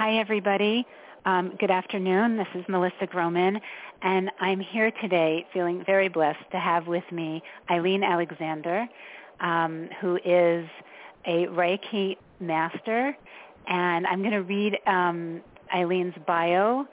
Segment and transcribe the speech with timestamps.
[0.00, 0.86] Hi, everybody.
[1.26, 2.38] Um, good afternoon.
[2.38, 3.60] This is Melissa Groman,
[4.00, 8.88] and I'm here today feeling very blessed to have with me Eileen Alexander,
[9.40, 10.66] um, who is
[11.26, 13.14] a Reiki master.
[13.66, 16.86] And I'm going to read um, Eileen's bio.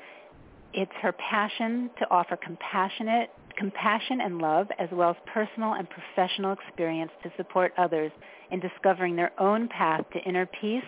[0.74, 6.52] It's her passion to offer compassionate, compassion and love, as well as personal and professional
[6.52, 8.12] experience to support others
[8.52, 10.84] in discovering their own path to inner peace,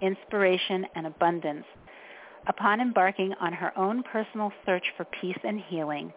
[0.00, 1.64] inspiration, and abundance.
[2.48, 6.12] Upon embarking on her own personal search for peace and healing,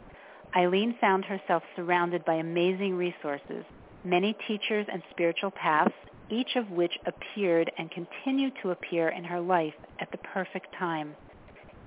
[0.56, 3.66] Eileen found herself surrounded by amazing resources,
[4.04, 5.94] many teachers and spiritual paths,
[6.30, 11.16] each of which appeared and continued to appear in her life at the perfect time.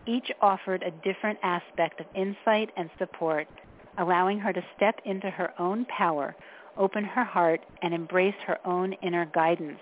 [0.06, 3.46] Each offered a different aspect of insight and support,
[3.98, 6.34] allowing her to step into her own power,
[6.76, 9.78] open her heart, and embrace her own inner guidance.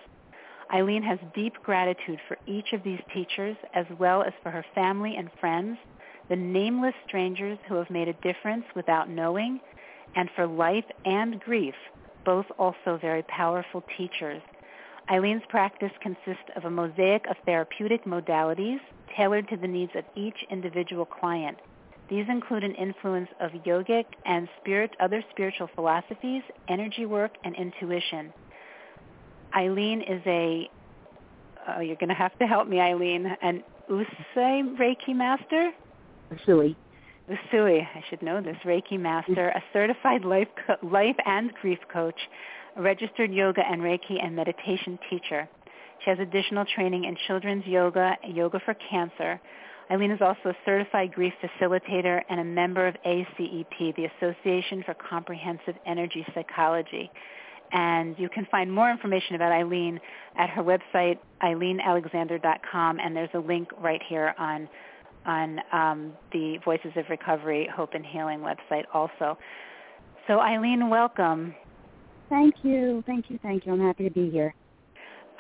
[0.73, 5.17] Eileen has deep gratitude for each of these teachers as well as for her family
[5.17, 5.79] and friends,
[6.29, 9.61] the nameless strangers who have made a difference without knowing,
[10.15, 11.75] and for life and grief,
[12.25, 14.41] both also very powerful teachers.
[15.11, 18.79] Eileen's practice consists of a mosaic of therapeutic modalities
[19.17, 21.59] tailored to the needs of each individual client.
[22.09, 28.33] These include an influence of yogic and spirit, other spiritual philosophies, energy work, and intuition.
[29.57, 30.69] Eileen is a,
[31.69, 35.71] oh, you're going to have to help me, Eileen, an Usui Reiki master?
[36.33, 36.77] Usui.
[37.29, 42.19] Usui, I should know this, Reiki master, a certified life, co- life and grief coach,
[42.77, 45.49] a registered yoga and Reiki and meditation teacher.
[46.05, 49.41] She has additional training in children's yoga, yoga for cancer.
[49.91, 54.95] Eileen is also a certified grief facilitator and a member of ACEP, the Association for
[54.95, 57.11] Comprehensive Energy Psychology.
[57.73, 60.01] And you can find more information about Eileen
[60.37, 64.69] at her website, eileenalexander.com, and there's a link right here on
[65.27, 69.37] on um, the Voices of Recovery Hope and Healing website also.
[70.27, 71.55] So Eileen, welcome.
[72.31, 73.73] Thank you, thank you, thank you.
[73.73, 74.55] I'm happy to be here.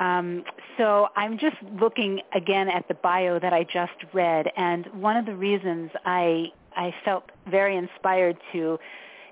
[0.00, 0.44] Um,
[0.76, 5.26] so I'm just looking again at the bio that I just read, and one of
[5.26, 8.78] the reasons I I felt very inspired to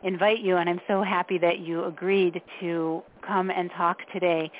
[0.02, 4.50] invite you, and I'm so happy that you agreed to come and talk today,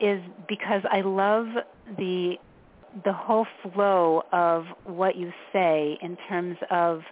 [0.00, 1.46] is because I love
[1.98, 2.36] the
[3.04, 7.02] the whole flow of what you say in terms of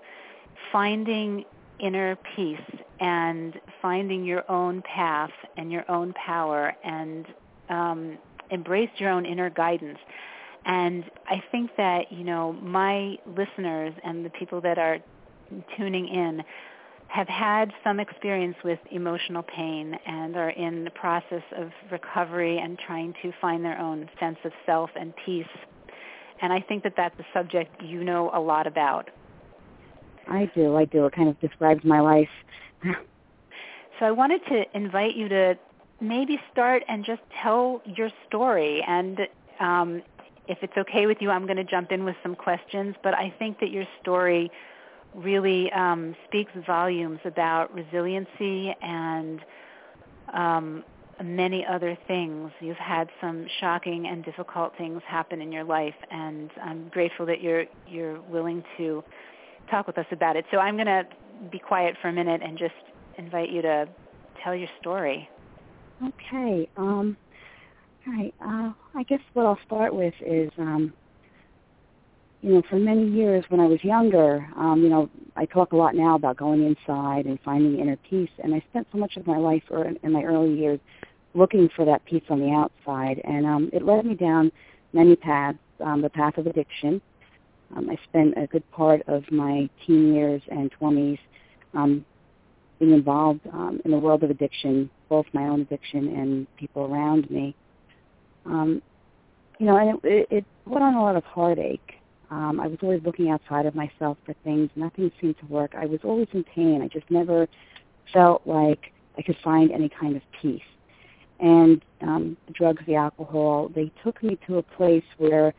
[0.73, 1.45] finding
[1.79, 2.59] inner peace
[2.99, 7.27] and finding your own path and your own power and
[7.69, 8.19] um,
[8.51, 9.99] embrace your own inner guidance.
[10.65, 14.99] And I think that, you know, my listeners and the people that are
[15.77, 16.43] tuning in
[17.09, 22.79] have had some experience with emotional pain and are in the process of recovery and
[22.79, 25.47] trying to find their own sense of self and peace.
[26.41, 29.11] And I think that that's a subject you know a lot about.
[30.29, 31.07] I do, I do.
[31.07, 32.29] It kind of describes my life.
[32.85, 35.59] so I wanted to invite you to
[36.01, 38.85] maybe start and just tell your story.
[38.87, 39.21] And
[39.61, 40.03] um,
[40.47, 42.95] if it's okay with you, I'm going to jump in with some questions.
[43.03, 44.53] But I think that your story
[45.15, 49.41] really um, speaks volumes about resiliency and
[50.35, 50.85] um,
[51.23, 52.51] many other things.
[52.61, 57.41] You've had some shocking and difficult things happen in your life, and I'm grateful that
[57.43, 59.03] you're you're willing to
[59.71, 60.45] talk with us about it.
[60.51, 61.05] So I'm going to
[61.51, 62.75] be quiet for a minute and just
[63.17, 63.89] invite you to
[64.43, 65.29] tell your story.
[66.03, 66.69] Okay.
[66.77, 67.17] Um,
[68.07, 68.35] all right.
[68.41, 70.93] Uh, I guess what I'll start with is um,
[72.41, 75.77] you know, for many years when I was younger, um, you know, I talk a
[75.77, 79.27] lot now about going inside and finding inner peace, and I spent so much of
[79.27, 80.79] my life or in my early years
[81.35, 84.53] looking for that peace on the outside, and um, it led me down
[84.93, 87.01] many paths, um, the path of addiction.
[87.77, 91.19] Um, I spent a good part of my teen years and 20s
[91.75, 92.05] um,
[92.79, 97.29] being involved um, in the world of addiction, both my own addiction and people around
[97.31, 97.55] me.
[98.47, 98.81] Um,
[99.59, 101.98] you know, and it, it, it brought on a lot of heartache
[102.31, 104.71] um, I was always looking outside of myself for things.
[104.77, 105.75] Nothing seemed to work.
[105.77, 106.83] I was always in pain.
[106.83, 107.49] I just never
[108.13, 110.61] felt like I could find any kind of peace.
[111.41, 115.55] And um, the drugs, the alcohol, they took me to a place where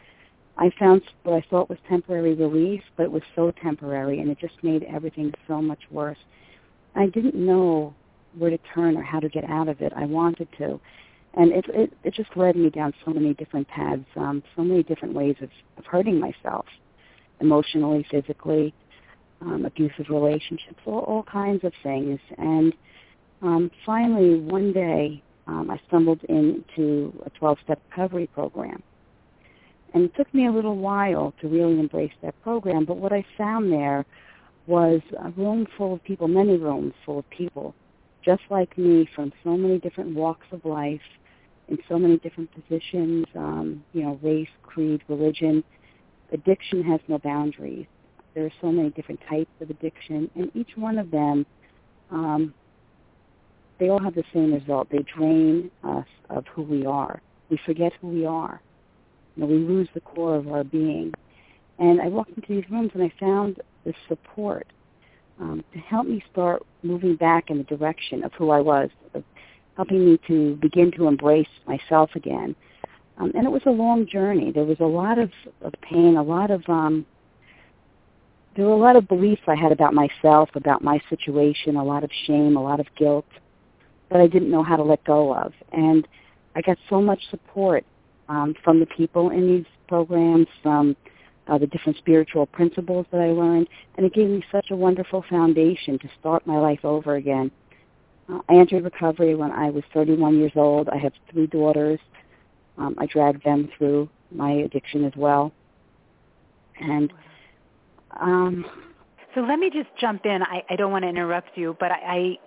[0.57, 4.37] I found what I thought was temporary relief, but it was so temporary, and it
[4.39, 6.17] just made everything so much worse.
[6.95, 7.93] I didn't know
[8.37, 9.93] where to turn or how to get out of it.
[9.95, 10.79] I wanted to
[11.35, 14.83] and it, it it just led me down so many different paths, um, so many
[14.83, 16.65] different ways of, of hurting myself,
[17.39, 18.73] emotionally, physically,
[19.41, 22.19] um, abusive relationships, all, all kinds of things.
[22.37, 22.73] And
[23.41, 28.83] um, finally, one day, um, I stumbled into a 12-step recovery program,
[29.93, 33.25] And it took me a little while to really embrace that program, but what I
[33.37, 34.05] found there
[34.67, 37.73] was a room full of people, many rooms full of people,
[38.23, 41.01] just like me from so many different walks of life,
[41.69, 45.63] in so many different positions, um, you know, race, creed, religion.
[46.31, 47.85] Addiction has no boundaries.
[48.33, 51.45] There are so many different types of addiction, and each one of them,
[52.11, 52.53] um,
[53.79, 54.89] they all have the same result.
[54.91, 57.21] They drain us of who we are.
[57.49, 58.61] We forget who we are.
[59.35, 61.13] You know, we lose the core of our being.
[61.79, 64.67] And I walked into these rooms and I found the support
[65.39, 69.23] um, to help me start moving back in the direction of who I was, of
[69.79, 72.53] helping me to begin to embrace myself again.
[73.17, 74.51] Um, and it was a long journey.
[74.51, 75.31] There was a lot of,
[75.61, 77.05] of pain, a lot of um,
[78.57, 82.03] there were a lot of beliefs I had about myself, about my situation, a lot
[82.03, 83.25] of shame, a lot of guilt
[84.11, 85.53] that I didn't know how to let go of.
[85.71, 86.05] And
[86.57, 87.85] I got so much support
[88.27, 90.97] um, from the people in these programs, from
[91.47, 95.23] uh, the different spiritual principles that I learned, and it gave me such a wonderful
[95.29, 97.49] foundation to start my life over again.
[98.31, 100.89] Uh, I entered recovery when I was 31 years old.
[100.89, 101.99] I have three daughters.
[102.77, 105.51] Um, I dragged them through my addiction as well.
[106.79, 107.11] And
[108.19, 108.65] um,
[109.35, 110.41] so let me just jump in.
[110.43, 111.95] I, I don't want to interrupt you, but I,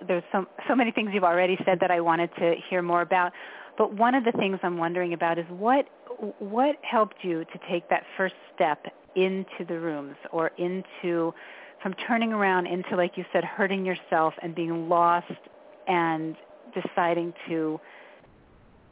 [0.00, 3.02] I there's so so many things you've already said that I wanted to hear more
[3.02, 3.32] about.
[3.78, 5.86] But one of the things I'm wondering about is what
[6.38, 11.34] what helped you to take that first step into the rooms or into
[11.82, 15.32] from turning around into like you said hurting yourself and being lost
[15.92, 16.36] and
[16.72, 17.78] deciding to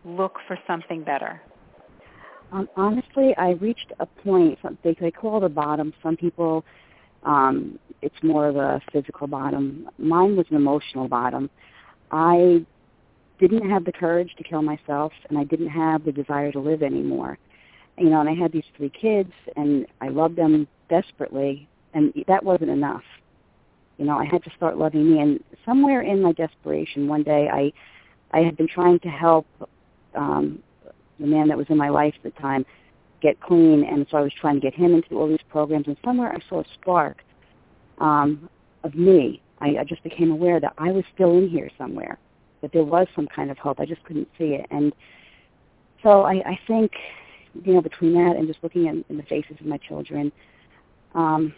[0.05, 1.41] look for something better.
[2.53, 4.59] Um, honestly, I reached a point.
[4.83, 5.95] They, they call the bottom.
[6.03, 6.65] Some people,
[7.25, 9.89] um, it's more of a physical bottom.
[9.99, 11.49] Mine was an emotional bottom.
[12.11, 12.67] I
[13.39, 16.83] didn't have the courage to kill myself, and I didn't have the desire to live
[16.83, 17.39] anymore.
[17.97, 22.45] You know, and I had these three kids, and I loved them desperately, and that
[22.45, 23.05] wasn't enough.
[24.01, 27.51] You know, I had to start loving me, and somewhere in my desperation, one day
[27.53, 27.71] I,
[28.37, 29.47] I had been trying to help
[30.15, 30.63] um,
[31.19, 32.65] the man that was in my life at the time
[33.21, 35.99] get clean, and so I was trying to get him into all these programs, and
[36.03, 37.19] somewhere I saw a spark
[37.99, 38.49] um,
[38.85, 39.43] of me.
[39.61, 42.19] I, I just became aware that I was still in here somewhere
[42.63, 43.81] that there was some kind of hope.
[43.81, 44.67] I just couldn't see it.
[44.71, 44.95] And
[46.03, 46.93] so I, I think,
[47.65, 50.33] you know, between that and just looking in, in the faces of my children,
[51.15, 51.55] um,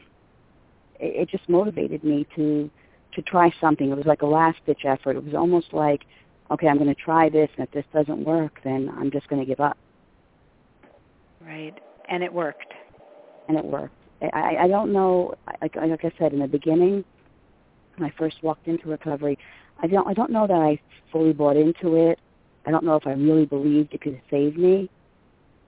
[1.02, 2.70] it, it just motivated me to
[3.14, 3.90] to try something.
[3.90, 5.16] It was like a last ditch effort.
[5.16, 6.04] It was almost like,
[6.50, 9.40] okay, I'm going to try this, and if this doesn't work, then I'm just going
[9.42, 9.76] to give up.
[11.44, 11.74] Right,
[12.08, 12.72] and it worked.
[13.48, 13.94] And it worked.
[14.32, 15.34] I, I don't know.
[15.60, 17.04] Like, like I said in the beginning,
[17.96, 19.38] when I first walked into recovery,
[19.82, 22.18] I don't I don't know that I fully bought into it.
[22.64, 24.88] I don't know if I really believed it could save me,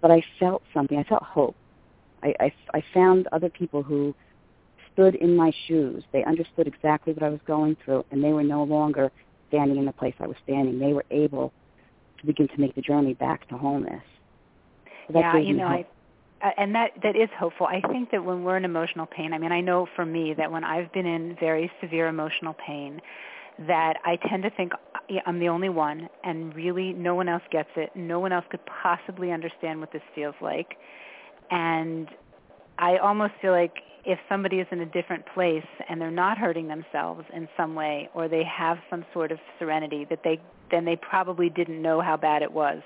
[0.00, 0.96] but I felt something.
[0.96, 1.56] I felt hope.
[2.22, 4.14] I, I, I found other people who
[4.94, 6.02] stood in my shoes.
[6.12, 9.12] They understood exactly what I was going through, and they were no longer
[9.49, 10.79] standing in the place I was standing.
[10.79, 11.52] They were able
[12.20, 14.02] to begin to make the journey back to wholeness.
[15.12, 15.87] So yeah, you know, I,
[16.43, 17.67] uh, and that that is hopeful.
[17.67, 20.50] I think that when we're in emotional pain, I mean, I know for me that
[20.50, 23.00] when I've been in very severe emotional pain,
[23.67, 24.73] that I tend to think
[25.26, 27.91] I'm the only one and really no one else gets it.
[27.94, 30.76] No one else could possibly understand what this feels like.
[31.50, 32.08] And
[32.79, 33.74] I almost feel like
[34.06, 38.08] if somebody is in a different place and they're not hurting themselves in some way
[38.15, 42.17] or they have some sort of serenity that they then they probably didn't know how
[42.17, 42.82] bad it was.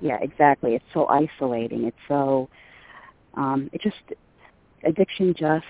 [0.00, 0.74] Yeah, exactly.
[0.74, 1.84] It's so isolating.
[1.84, 2.48] It's so
[3.34, 3.96] um it just
[4.84, 5.64] addiction just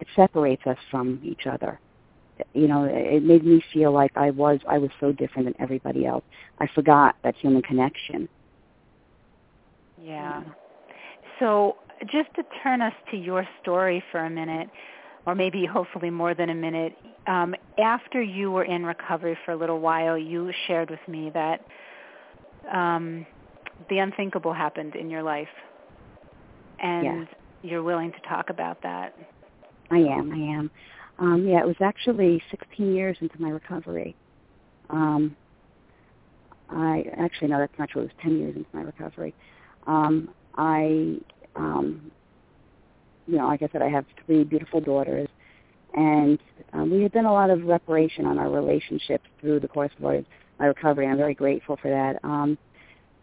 [0.00, 1.78] it separates us from each other.
[2.52, 6.06] You know, it made me feel like I was I was so different than everybody
[6.06, 6.24] else.
[6.58, 8.28] I forgot that human connection.
[10.02, 10.42] Yeah.
[11.44, 11.76] So
[12.10, 14.70] just to turn us to your story for a minute,
[15.26, 16.96] or maybe hopefully more than a minute,
[17.26, 21.60] um, after you were in recovery for a little while, you shared with me that
[22.72, 23.26] um,
[23.90, 25.48] the unthinkable happened in your life,
[26.82, 27.24] and yeah.
[27.62, 29.14] you're willing to talk about that.
[29.90, 30.32] I am.
[30.32, 30.70] I am.
[31.18, 34.16] Um, yeah, it was actually 16 years into my recovery.
[34.88, 35.36] Um,
[36.70, 38.00] I actually no, that's not true.
[38.00, 39.34] It was 10 years into my recovery.
[39.86, 41.18] Um, I,
[41.56, 42.10] um,
[43.26, 45.28] you know, like I said, I have three beautiful daughters,
[45.94, 46.38] and
[46.72, 50.04] um, we had done a lot of reparation on our relationship through the course of
[50.04, 50.20] our,
[50.58, 51.06] my recovery.
[51.06, 52.22] I'm very grateful for that.
[52.24, 52.58] Um,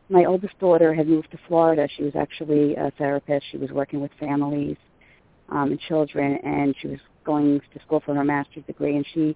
[0.10, 1.88] my oldest daughter had moved to Florida.
[1.96, 3.46] She was actually a therapist.
[3.52, 4.78] She was working with families
[5.50, 9.36] um, and children, and she was going to school for her master's degree, and she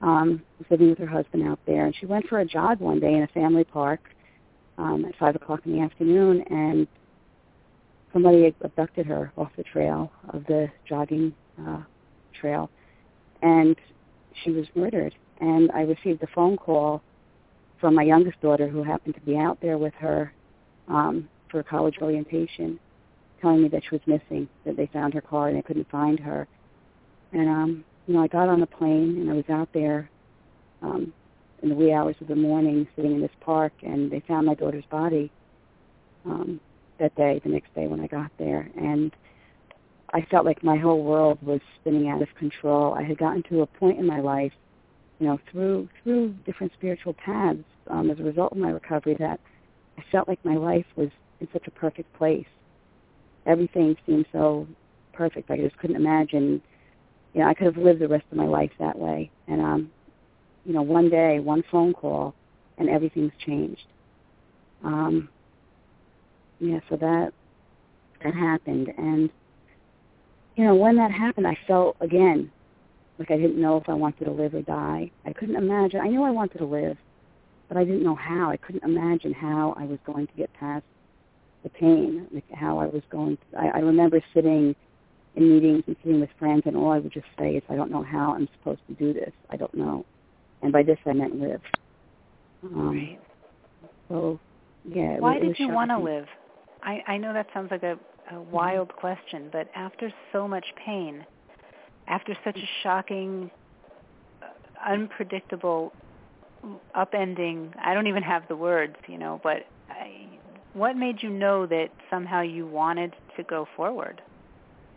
[0.00, 1.86] um, was living with her husband out there.
[1.86, 4.00] And she went for a jog one day in a family park,
[4.78, 6.88] um, at five o'clock in the afternoon, and
[8.12, 11.34] somebody abducted her off the trail of the jogging
[11.66, 11.82] uh,
[12.38, 12.70] trail,
[13.42, 13.76] and
[14.42, 15.14] she was murdered.
[15.40, 17.02] And I received a phone call
[17.80, 20.32] from my youngest daughter, who happened to be out there with her
[20.88, 22.78] um, for college orientation,
[23.40, 26.20] telling me that she was missing, that they found her car and they couldn't find
[26.20, 26.46] her.
[27.32, 30.08] And um, you know, I got on the plane and I was out there
[30.80, 31.12] um,
[31.62, 34.54] in the wee hours of the morning, sitting in this park, and they found my
[34.54, 35.30] daughter's body
[36.24, 36.60] um,
[36.98, 39.12] that day, the next day when I got there, and
[40.12, 42.94] I felt like my whole world was spinning out of control.
[42.94, 44.52] I had gotten to a point in my life,
[45.18, 49.40] you know, through through different spiritual paths, um, as a result of my recovery, that
[49.98, 51.08] I felt like my life was
[51.40, 52.46] in such a perfect place.
[53.46, 54.66] Everything seemed so
[55.12, 55.50] perfect.
[55.50, 56.62] I just couldn't imagine.
[57.32, 59.30] You know, I could have lived the rest of my life that way.
[59.48, 59.90] And um,
[60.64, 62.34] you know, one day, one phone call,
[62.78, 63.86] and everything's changed.
[64.84, 65.28] Um,
[66.62, 67.32] yeah, so that
[68.22, 69.30] that happened, and
[70.54, 72.52] you know, when that happened, I felt again
[73.18, 75.10] like I didn't know if I wanted to live or die.
[75.26, 76.00] I couldn't imagine.
[76.00, 76.96] I knew I wanted to live,
[77.66, 78.48] but I didn't know how.
[78.48, 80.84] I couldn't imagine how I was going to get past
[81.64, 83.38] the pain, like how I was going.
[83.38, 84.76] To, I, I remember sitting
[85.34, 87.90] in meetings and sitting with friends, and all I would just say is, "I don't
[87.90, 89.32] know how I'm supposed to do this.
[89.50, 90.04] I don't know."
[90.62, 91.60] And by this, I meant live.
[92.62, 93.20] Um, right.
[94.08, 94.38] So,
[94.84, 95.18] yeah.
[95.18, 96.26] Why it, did it you want to live?
[96.82, 97.98] I, I know that sounds like a,
[98.32, 101.24] a wild question, but after so much pain,
[102.08, 103.50] after such a shocking,
[104.42, 104.46] uh,
[104.90, 105.92] unpredictable,
[106.96, 110.26] upending, I don't even have the words, you know, but I,
[110.74, 114.20] what made you know that somehow you wanted to go forward?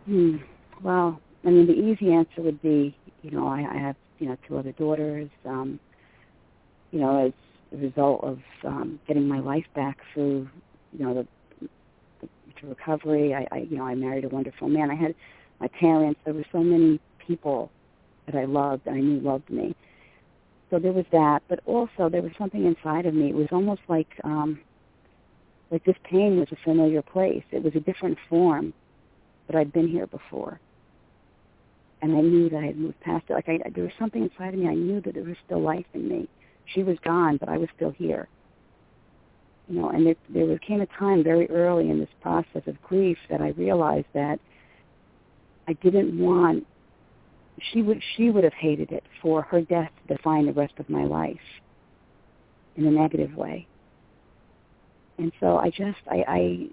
[0.06, 0.36] Hmm.
[0.82, 4.36] Well, I mean, the easy answer would be, you know, I, I have, you know,
[4.46, 5.30] two other daughters.
[5.44, 5.78] Um,
[6.90, 7.32] you know, as
[7.72, 10.48] a result of um, getting my life back through,
[10.92, 11.26] you know, the
[12.60, 13.34] to recovery.
[13.34, 14.90] I, I, you know, I married a wonderful man.
[14.90, 15.14] I had
[15.60, 16.20] my parents.
[16.24, 17.70] There were so many people
[18.26, 19.74] that I loved and I knew loved me.
[20.70, 23.30] So there was that, but also there was something inside of me.
[23.30, 24.60] It was almost like, um,
[25.70, 27.44] like this pain was a familiar place.
[27.52, 28.72] It was a different form,
[29.46, 30.60] but I'd been here before,
[32.02, 33.34] and I knew that I had moved past it.
[33.34, 34.68] Like I, there was something inside of me.
[34.68, 36.28] I knew that there was still life in me.
[36.64, 38.28] She was gone, but I was still here
[39.68, 43.18] you know, and there, there came a time very early in this process of grief
[43.28, 44.38] that I realized that
[45.66, 46.66] I didn't want.
[47.72, 50.88] She would she would have hated it for her death to define the rest of
[50.88, 51.40] my life
[52.76, 53.66] in a negative way.
[55.18, 56.68] And so I just I, I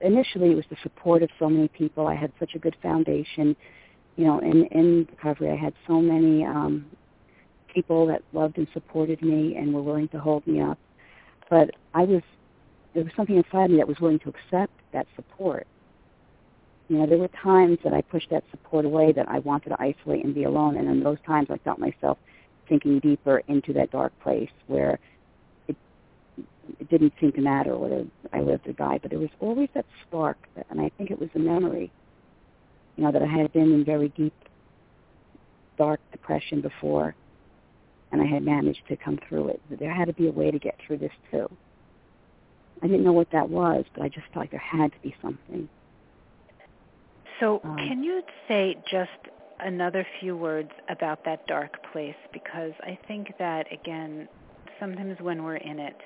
[0.00, 2.08] initially it was the support of so many people.
[2.08, 3.56] I had such a good foundation,
[4.16, 5.50] you know, in in recovery.
[5.50, 6.84] I had so many um,
[7.72, 10.78] people that loved and supported me and were willing to hold me up
[11.52, 12.22] but I was
[12.94, 15.66] there was something inside me that was willing to accept that support.
[16.88, 19.76] You know, there were times that I pushed that support away that I wanted to
[19.78, 22.16] isolate and be alone, and in those times I felt myself
[22.70, 24.98] sinking deeper into that dark place where
[25.68, 25.76] it
[26.80, 29.84] it didn't seem to matter whether I lived or died, but there was always that
[30.06, 30.38] spark,
[30.70, 31.92] and I think it was a memory,
[32.96, 34.34] you know, that I had been in very deep,
[35.76, 37.14] dark depression before,
[38.12, 39.60] and I had managed to come through it.
[39.68, 41.50] But there had to be a way to get through this too.
[42.82, 45.14] I didn't know what that was, but I just felt like there had to be
[45.22, 45.68] something.
[47.40, 49.10] So um, can you say just
[49.60, 52.14] another few words about that dark place?
[52.32, 54.28] Because I think that, again,
[54.78, 55.96] sometimes when we're in it,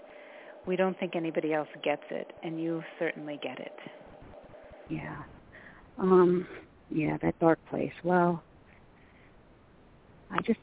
[0.67, 3.77] we don't think anybody else gets it, and you certainly get it.
[4.89, 5.17] Yeah.
[5.99, 6.47] Um,
[6.91, 7.93] yeah, that dark place.
[8.03, 8.43] Well,
[10.31, 10.61] I just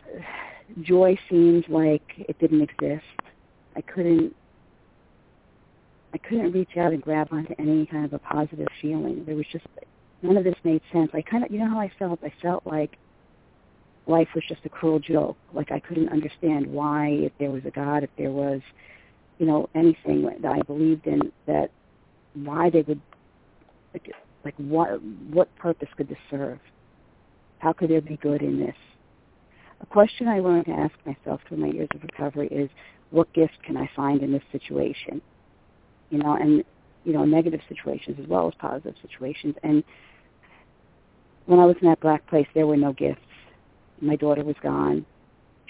[0.81, 3.03] joy seemed like it didn't exist.
[3.75, 4.35] I couldn't
[6.13, 9.23] I couldn't reach out and grab onto any kind of a positive feeling.
[9.25, 9.65] There was just
[10.21, 11.11] none of this made sense.
[11.13, 12.19] I kind of you know how I felt?
[12.23, 12.97] I felt like
[14.05, 15.37] life was just a cruel joke.
[15.53, 18.61] Like I couldn't understand why if there was a God, if there was,
[19.39, 21.71] you know, anything that I believed in that
[22.35, 23.01] why they would
[23.93, 24.11] like,
[24.43, 26.59] like what what purpose could this serve?
[27.59, 28.75] How could there be good in this?
[29.81, 32.69] A question I learned to ask myself through my years of recovery is,
[33.11, 35.21] what gift can I find in this situation?
[36.09, 36.63] You know, and
[37.03, 39.55] you know, negative situations as well as positive situations.
[39.63, 39.83] And
[41.45, 43.19] when I was in that black place, there were no gifts.
[44.01, 45.05] My daughter was gone.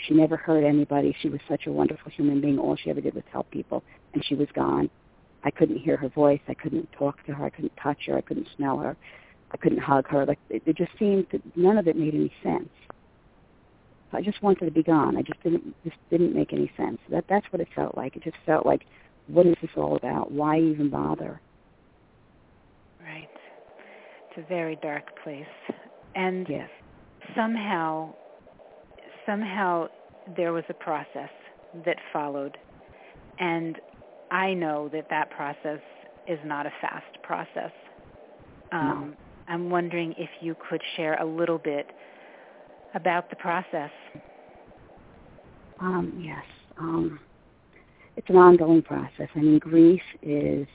[0.08, 1.16] She never hurt anybody.
[1.22, 2.60] She was such a wonderful human being.
[2.60, 3.84] All she ever did was help people,
[4.14, 4.90] and she was gone.
[5.44, 6.40] I couldn't hear her voice.
[6.48, 7.46] I couldn't talk to her.
[7.46, 8.18] I couldn't touch her.
[8.18, 8.96] I couldn't smell her.
[9.52, 10.26] I couldn't hug her.
[10.26, 12.70] Like it, it just seemed that none of it made any sense.
[14.16, 15.18] I just wanted to be gone.
[15.18, 17.00] I just didn't just didn't make any sense.
[17.10, 18.16] That that's what it felt like.
[18.16, 18.86] It just felt like
[19.28, 20.32] what is this all about?
[20.32, 21.40] Why even bother?
[23.02, 23.30] Right.
[24.30, 25.46] It's a very dark place.
[26.16, 26.70] And yes.
[27.36, 28.14] somehow,
[29.26, 29.88] somehow
[30.36, 31.30] there was a process
[31.86, 32.58] that followed.
[33.40, 33.80] And
[34.32, 35.80] I know that that process
[36.28, 37.72] is not a fast process.
[38.72, 39.16] Um,
[39.48, 39.54] no.
[39.54, 41.88] I'm wondering if you could share a little bit
[42.94, 43.92] about the process.
[45.80, 46.44] Um, yes.
[46.78, 47.20] Um,
[48.16, 49.28] it's an ongoing process.
[49.36, 50.68] I mean, grief is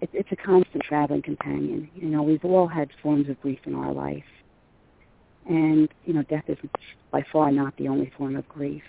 [0.00, 1.90] it, it's a constant traveling companion.
[1.94, 4.24] You know, we've all had forms of grief in our life,
[5.48, 6.58] and you know, death is
[7.10, 8.82] by far not the only form of grief.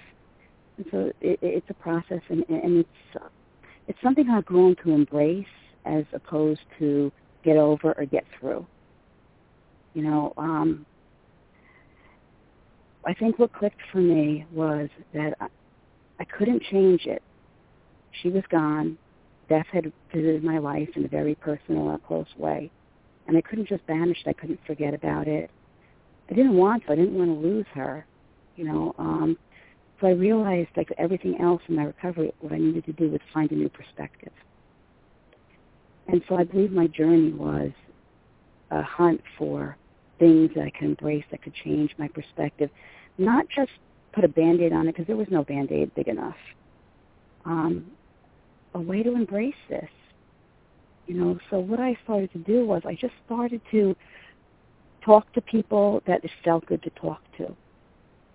[0.78, 3.24] And so it, it's a process, and, and it's
[3.88, 5.46] it's something I've grown to embrace
[5.86, 7.12] as opposed to
[7.44, 8.66] get over or get through.
[9.94, 10.86] You know, um,
[13.06, 15.48] I think what clicked for me was that I,
[16.20, 17.24] I couldn't change it.
[18.22, 18.98] She was gone.
[19.50, 22.70] Death had visited my life in a very personal and close way.
[23.28, 24.30] And I couldn't just banish it.
[24.30, 25.50] I couldn't forget about it.
[26.30, 26.92] I didn't want to.
[26.92, 28.06] I didn't want to lose her.
[28.56, 29.38] You know, um,
[30.00, 33.22] so I realized, like everything else in my recovery, what I needed to do was
[33.34, 34.34] find a new perspective.
[36.08, 37.72] And so I believe my journey was
[38.72, 39.78] a hunt for
[40.22, 42.70] things that I could embrace that could change my perspective.
[43.18, 43.72] Not just
[44.14, 46.36] put a Band-Aid on it, because there was no Band-Aid big enough.
[47.46, 47.88] Um,
[48.74, 49.90] a way to embrace this.
[51.08, 53.96] You know, so what I started to do was I just started to
[55.04, 57.54] talk to people that it felt good to talk to.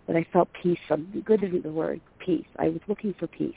[0.09, 0.79] That I felt peace.
[1.25, 2.47] Good isn't the word, peace.
[2.59, 3.55] I was looking for peace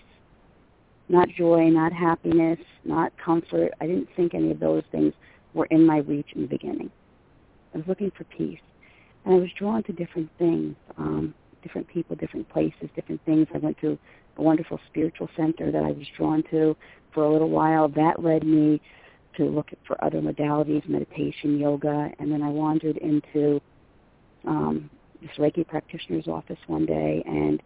[1.10, 3.74] not joy, not happiness, not comfort.
[3.82, 5.14] I didn't think any of those things
[5.54, 6.92] were in my reach in the beginning.
[7.74, 8.60] I was looking for peace.
[9.26, 13.48] And I was drawn to different things, um, different people, different places, different things.
[13.54, 13.98] I went to
[14.38, 16.76] a wonderful spiritual center that I was drawn to
[17.14, 17.90] for a little while.
[17.90, 18.82] That led me
[19.38, 23.62] to look for other modalities, meditation, yoga, and then I wandered into
[24.46, 24.90] um,
[25.22, 27.62] this Reiki practitioner's office one day, and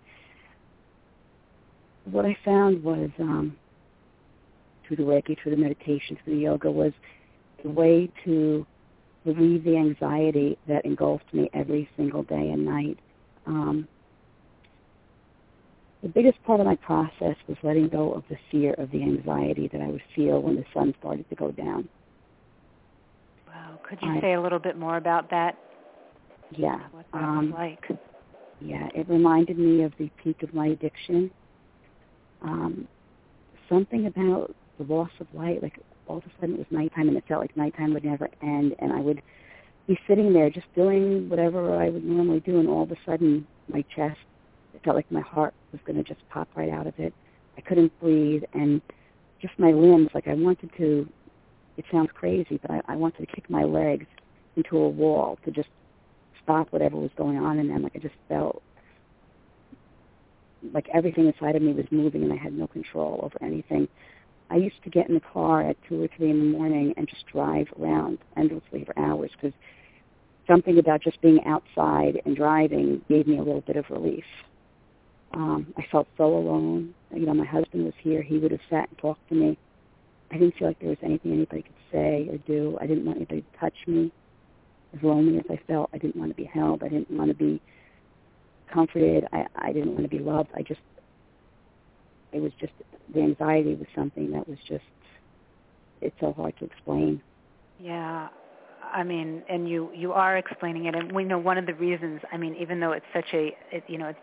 [2.06, 3.56] what I found was um,
[4.86, 6.94] through the Reiki, through the meditation, through the yoga, was
[7.63, 8.66] a way to
[9.26, 12.98] relieve the anxiety that engulfed me every single day and night.
[13.46, 13.88] Um,
[16.02, 19.70] the biggest part of my process was letting go of the fear of the anxiety
[19.72, 21.88] that I would feel when the sun started to go down.
[23.48, 23.80] Wow.
[23.88, 25.58] Could you I, say a little bit more about that?
[26.52, 26.80] Yeah.
[26.92, 28.00] What that um, was like?
[28.60, 31.32] Yeah, it reminded me of the peak of my addiction
[32.44, 32.88] um,
[33.70, 37.18] something about the loss of light, like all of a sudden it was nighttime and
[37.18, 39.22] it felt like nighttime would never end and I would
[39.88, 43.46] be sitting there just doing whatever I would normally do and all of a sudden
[43.72, 44.20] my chest,
[44.74, 47.13] it felt like my heart was going to just pop right out of it.
[47.58, 48.82] I couldn't breathe and
[49.42, 51.08] just my limbs, like I wanted to,
[51.78, 54.06] it sounds crazy, but I, I wanted to kick my legs
[54.56, 55.70] into a wall to just
[56.44, 57.84] stop whatever was going on in them.
[57.84, 58.62] Like I just felt
[60.74, 63.88] like everything inside of me was moving and I had no control over anything.
[64.49, 67.08] I used to get in the car at 2 or 3 in the morning and
[67.08, 69.53] just drive around endlessly for hours because
[70.47, 74.25] something about just being outside and driving gave me a little bit of relief.
[75.34, 76.93] Um, I felt so alone.
[77.13, 78.21] You know, my husband was here.
[78.21, 79.58] He would have sat and talked to me.
[80.32, 82.77] I didn't feel like there was anything anybody could say or do.
[82.82, 84.12] I didn't want anybody to touch me.
[84.95, 86.84] As lonely as I felt, I didn't want to be held.
[86.84, 87.62] I didn't want to be
[88.71, 89.25] comforted.
[89.34, 90.49] I, I didn't want to be loved.
[90.56, 90.82] I just,
[92.34, 92.74] it was just,
[93.13, 94.84] the anxiety was something that was just,
[96.02, 97.22] it's so hard to explain.
[97.80, 98.30] Yeah.
[98.93, 102.22] I mean, and you you are explaining it, and we know one of the reasons.
[102.32, 104.19] I mean, even though it's such a, it, you know, it's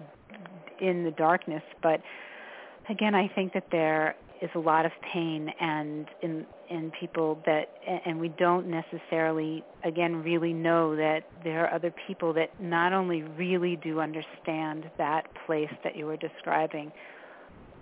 [0.81, 2.01] in the darkness, but
[2.89, 7.69] again, I think that there is a lot of pain and in in people that
[8.07, 13.23] and we don't necessarily again really know that there are other people that not only
[13.23, 16.91] really do understand that place that you were describing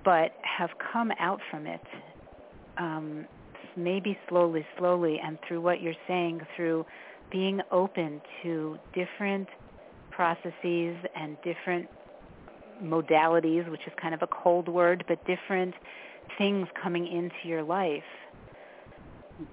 [0.04, 1.80] but have come out from it
[2.78, 3.26] um,
[3.76, 6.84] maybe slowly slowly and through what you're saying through
[7.30, 9.48] being open to different
[10.10, 11.88] processes and different
[12.82, 15.74] modalities which is kind of a cold word but different
[16.36, 18.02] things coming into your life.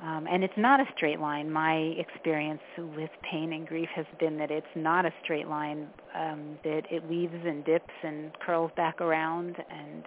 [0.01, 1.51] Um, and it's not a straight line.
[1.51, 6.57] My experience with pain and grief has been that it's not a straight line, um,
[6.63, 9.57] that it weaves and dips and curls back around.
[9.69, 10.03] And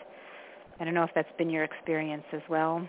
[0.81, 2.87] I don't know if that's been your experience as well.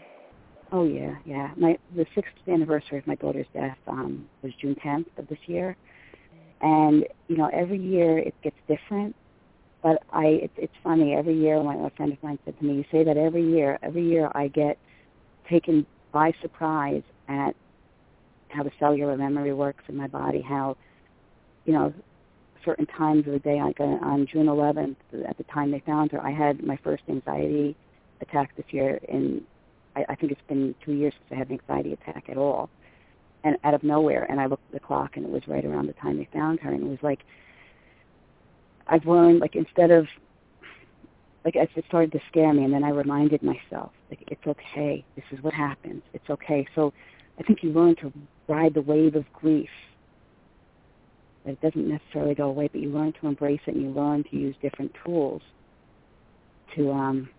[0.71, 1.52] Oh yeah, yeah.
[1.58, 5.75] My the sixth anniversary of my daughter's death um, was June 10th of this year,
[6.62, 9.15] and you know every year it gets different
[9.84, 11.15] But I, it, it's funny.
[11.15, 13.80] Every year, my a friend of mine said to me, "You say that every year.
[13.82, 14.78] Every year, I get
[15.49, 17.56] taken by surprise at
[18.49, 20.41] how the cellular memory works in my body.
[20.41, 20.78] How,
[21.65, 21.93] you know,
[22.65, 24.95] certain times of the day, like uh, on June 11th,
[25.28, 27.76] at the time they found her, I had my first anxiety
[28.22, 29.00] attack this year.
[29.08, 29.43] In
[29.95, 32.69] I, I think it's been two years since I had an anxiety attack at all,
[33.43, 34.26] and out of nowhere.
[34.30, 36.60] And I looked at the clock, and it was right around the time they found
[36.60, 37.19] her, and it was like
[38.89, 40.08] I've learned like instead of
[41.45, 45.06] like it started to scare me and then I reminded myself, like it's okay.
[45.15, 46.02] This is what happens.
[46.13, 46.67] It's okay.
[46.76, 46.93] So
[47.39, 48.12] I think you learn to
[48.48, 49.69] ride the wave of grief.
[51.45, 54.23] That it doesn't necessarily go away, but you learn to embrace it and you learn
[54.25, 55.41] to use different tools
[56.75, 57.30] to um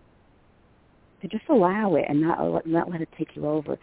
[1.21, 3.77] to just allow it and not not let it take you over.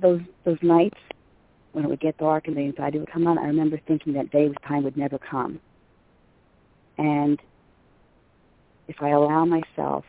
[0.00, 0.98] Those those nights
[1.72, 4.30] when it would get dark and the anxiety would come on, I remember thinking that
[4.30, 5.58] day time would never come
[6.98, 7.40] and
[8.88, 10.04] if I allow myself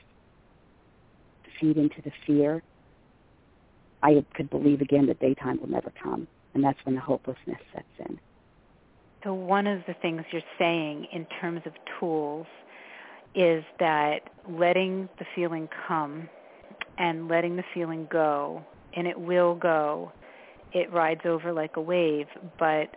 [1.44, 2.62] to feed into the fear,
[4.02, 6.28] I could believe again that daytime will never come.
[6.54, 8.20] And that's when the hopelessness sets in.
[9.24, 12.46] So one of the things you're saying in terms of tools
[13.34, 16.30] is that letting the feeling come
[16.98, 18.64] and letting the feeling go,
[18.96, 20.12] and it will go,
[20.74, 22.28] it rides over like a wave,
[22.60, 22.96] but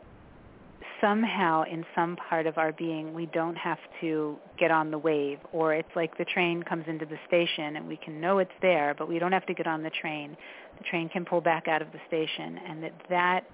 [1.01, 5.39] somehow in some part of our being we don't have to get on the wave
[5.53, 8.95] or it's like the train comes into the station and we can know it's there
[8.97, 10.37] but we don't have to get on the train.
[10.79, 13.45] The train can pull back out of the station and that that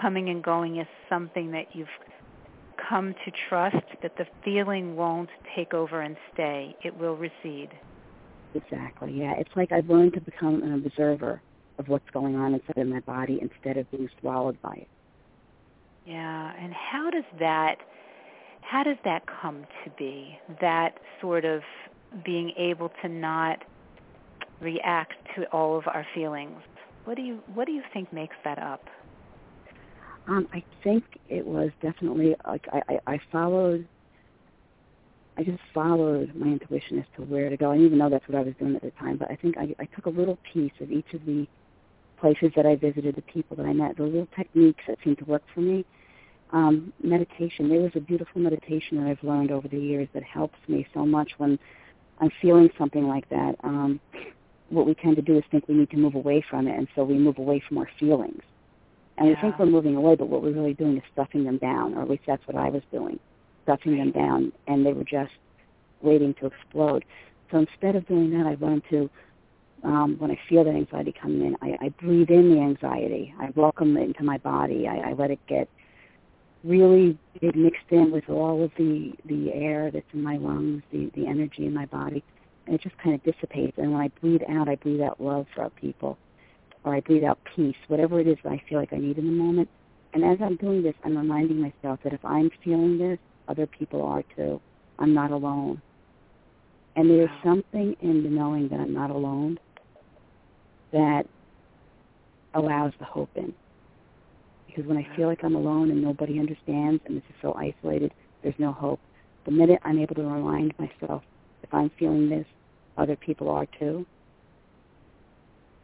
[0.00, 1.88] coming and going is something that you've
[2.88, 7.70] come to trust that the feeling won't take over and stay it will recede
[8.54, 11.40] exactly yeah it's like i've learned to become an observer
[11.78, 14.88] of what's going on inside of my body instead of being swallowed by it
[16.08, 17.76] yeah, and how does that
[18.62, 20.38] how does that come to be?
[20.60, 21.60] That sort of
[22.24, 23.62] being able to not
[24.60, 26.60] react to all of our feelings.
[27.04, 28.80] What do you what do you think makes that up?
[30.28, 33.88] Um, I think it was definitely like I, I, I followed
[35.38, 37.70] I just followed my intuition as to where to go.
[37.70, 39.56] I didn't even know that's what I was doing at the time, but I think
[39.56, 41.46] I, I took a little piece of each of the
[42.20, 45.24] places that I visited, the people that I met, the little techniques that seemed to
[45.24, 45.86] work for me,
[46.52, 47.68] um, meditation.
[47.68, 51.06] There was a beautiful meditation that I've learned over the years that helps me so
[51.06, 51.56] much when
[52.18, 53.54] I'm feeling something like that.
[53.62, 54.00] Um,
[54.70, 56.88] what we tend to do is think we need to move away from it, and
[56.96, 58.42] so we move away from our feelings.
[59.18, 59.34] And yeah.
[59.34, 62.02] we think we're moving away, but what we're really doing is stuffing them down, or
[62.02, 63.18] at least that's what I was doing,
[63.64, 65.32] stuffing them down, and they were just
[66.00, 67.04] waiting to explode.
[67.50, 69.10] So instead of doing that, I learned to,
[69.82, 73.34] um, when I feel that anxiety coming in, I, I breathe in the anxiety.
[73.40, 74.86] I welcome it into my body.
[74.86, 75.68] I, I let it get
[76.64, 81.10] really get mixed in with all of the the air that's in my lungs, the
[81.14, 82.22] the energy in my body,
[82.66, 83.78] and it just kind of dissipates.
[83.78, 86.18] And when I breathe out, I breathe out love for our people,
[86.84, 89.26] or I breathe out peace, whatever it is that I feel like I need in
[89.26, 89.68] the moment.
[90.14, 94.02] And as I'm doing this, I'm reminding myself that if I'm feeling this, other people
[94.04, 94.60] are too.
[94.98, 95.80] I'm not alone.
[96.96, 99.58] And there's something in the knowing that I'm not alone
[100.92, 101.24] that
[102.54, 103.54] allows the hope in
[104.78, 108.12] because when I feel like I'm alone and nobody understands and this is so isolated,
[108.42, 109.00] there's no hope.
[109.44, 111.22] The minute I'm able to remind myself,
[111.64, 112.46] if I'm feeling this,
[112.96, 114.06] other people are too.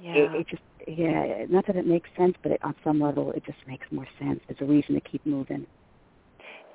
[0.05, 0.17] Yeah.
[0.17, 3.43] It, it just, yeah, not that it makes sense, but it, on some level, it
[3.47, 4.41] just makes more sense.
[4.47, 5.67] There's a reason to keep moving.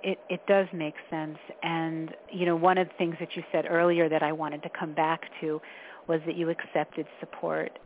[0.01, 3.65] It it does make sense, and you know, one of the things that you said
[3.69, 5.61] earlier that I wanted to come back to
[6.07, 7.77] was that you accepted support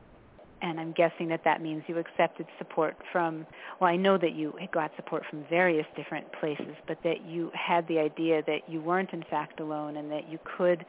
[0.64, 3.46] and I'm guessing that that means you accepted support from,
[3.82, 7.86] well, I know that you got support from various different places, but that you had
[7.90, 10.86] the idea that you weren't in fact alone and that you could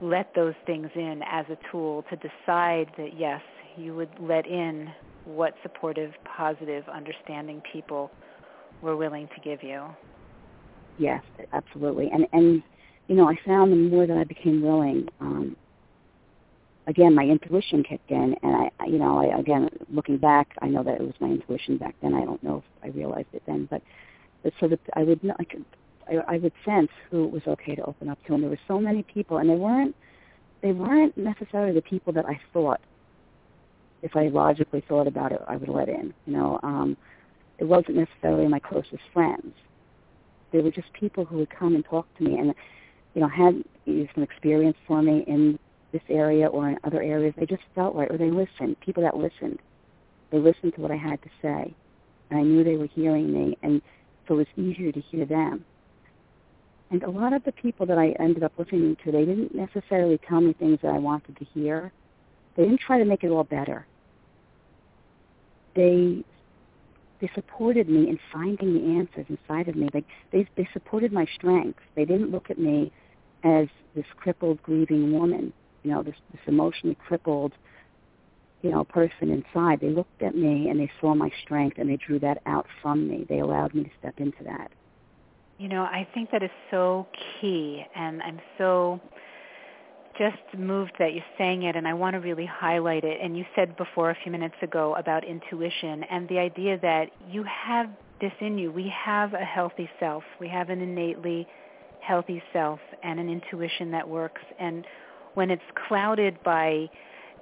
[0.00, 3.40] let those things in as a tool to decide that, yes,
[3.76, 4.90] you would let in
[5.24, 8.10] what supportive, positive, understanding people
[8.80, 9.84] were willing to give you.
[10.98, 12.10] Yes, absolutely.
[12.12, 12.62] And, and
[13.08, 15.56] you know, I found the more that I became willing, um,
[16.86, 20.82] again, my intuition kicked in, and I, you know, I, again, looking back, I know
[20.82, 22.14] that it was my intuition back then.
[22.14, 23.82] I don't know if I realized it then, but,
[24.42, 25.64] but so that I would, I could,
[26.08, 28.60] I, I would sense who it was okay to open up to, and there were
[28.66, 29.94] so many people, and they weren't,
[30.62, 32.80] they weren't necessarily the people that I thought,
[34.02, 36.14] if I logically thought about it, I would let in.
[36.26, 36.96] You know, um,
[37.58, 39.52] it wasn't necessarily my closest friends.
[40.52, 42.54] They were just people who would come and talk to me, and
[43.14, 43.62] you know, had
[44.14, 45.58] some experience for me in
[45.92, 47.34] this area or in other areas.
[47.38, 48.78] They just felt right, or they listened.
[48.80, 49.58] People that listened,
[50.30, 51.74] they listened to what I had to say,
[52.30, 53.82] and I knew they were hearing me, and
[54.26, 55.64] so it was easier to hear them.
[56.90, 60.18] And a lot of the people that I ended up listening to, they didn't necessarily
[60.26, 61.92] tell me things that I wanted to hear.
[62.56, 63.86] They didn't try to make it all better.
[65.74, 66.24] They
[67.20, 69.88] they supported me in finding the answers inside of me.
[69.92, 71.82] They they they supported my strengths.
[71.94, 72.90] They didn't look at me
[73.44, 77.52] as this crippled, grieving woman, you know, this this emotionally crippled,
[78.62, 79.80] you know, person inside.
[79.80, 83.08] They looked at me and they saw my strength and they drew that out from
[83.08, 83.26] me.
[83.28, 84.72] They allowed me to step into that.
[85.58, 87.08] You know, I think that is so
[87.40, 89.00] key and I'm so
[90.16, 93.18] just moved that you're saying it and I want to really highlight it.
[93.20, 97.44] And you said before a few minutes ago about intuition and the idea that you
[97.44, 97.88] have
[98.20, 98.70] this in you.
[98.70, 100.22] We have a healthy self.
[100.40, 101.46] We have an innately
[102.00, 104.42] healthy self and an intuition that works.
[104.58, 104.84] And
[105.34, 106.88] when it's clouded by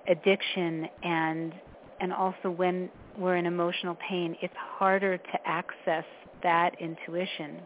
[0.08, 1.52] addiction and
[2.00, 6.04] and also when we're in emotional pain, it's harder to access
[6.42, 7.62] that intuition.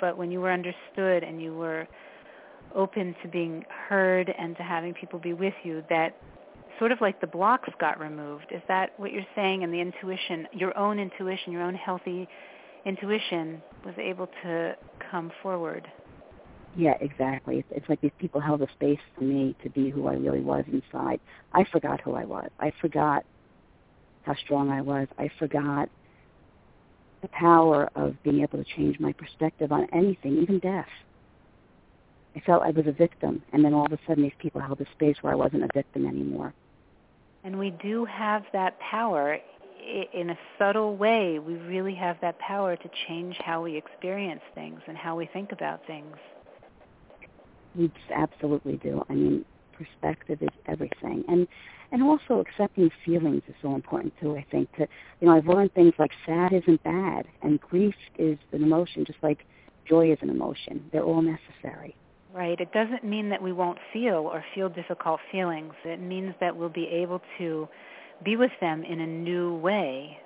[0.00, 1.86] But when you were understood and you were
[2.74, 6.16] open to being heard and to having people be with you, that
[6.78, 8.46] sort of like the blocks got removed.
[8.50, 9.64] Is that what you're saying?
[9.64, 12.28] And the intuition, your own intuition, your own healthy
[12.84, 14.76] intuition was able to
[15.10, 15.86] come forward.
[16.76, 17.58] Yeah, exactly.
[17.58, 20.40] It's, it's like these people held a space for me to be who I really
[20.40, 21.20] was inside.
[21.54, 22.50] I forgot who I was.
[22.60, 23.24] I forgot
[24.22, 25.08] how strong I was.
[25.18, 25.88] I forgot
[27.26, 30.86] the power of being able to change my perspective on anything, even death.
[32.36, 34.80] I felt I was a victim, and then all of a sudden these people held
[34.80, 36.52] a space where I wasn't a victim anymore.
[37.42, 39.38] And we do have that power
[40.12, 41.38] in a subtle way.
[41.38, 45.52] We really have that power to change how we experience things and how we think
[45.52, 46.16] about things.
[47.74, 49.04] We just absolutely do.
[49.08, 51.48] I mean, perspective is everything, and
[51.92, 54.36] and also accepting feelings is so important too.
[54.36, 54.86] I think to
[55.20, 59.18] you know I've learned things like sad isn't bad, and grief is an emotion, just
[59.22, 59.44] like
[59.88, 60.84] joy is an emotion.
[60.92, 61.96] They're all necessary.
[62.32, 62.60] Right.
[62.60, 65.72] It doesn't mean that we won't feel or feel difficult feelings.
[65.84, 67.68] It means that we'll be able to
[68.24, 70.18] be with them in a new way.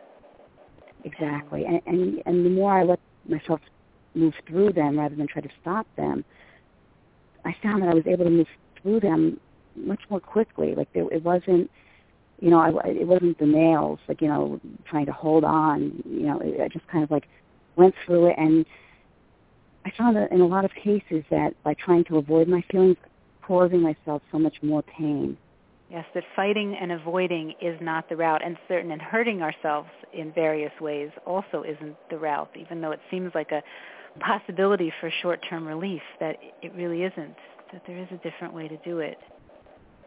[1.04, 1.64] Exactly.
[1.64, 3.60] And and, and the more I let myself
[4.14, 6.24] move through them rather than try to stop them,
[7.44, 8.48] I found that I was able to move
[8.82, 9.38] through them
[9.76, 10.74] much more quickly.
[10.74, 11.70] Like there, it wasn't,
[12.40, 16.02] you know, I, it wasn't the nails, like you know, trying to hold on.
[16.08, 17.26] You know, I just kind of like
[17.76, 18.66] went through it, and
[19.84, 22.96] I found that in a lot of cases that by trying to avoid my feelings,
[23.42, 25.36] causing myself so much more pain.
[25.90, 30.32] Yes, that fighting and avoiding is not the route, and certain and hurting ourselves in
[30.32, 33.60] various ways also isn't the route, even though it seems like a
[34.20, 37.34] possibility for short-term relief, that it really isn't,
[37.72, 39.18] that there is a different way to do it.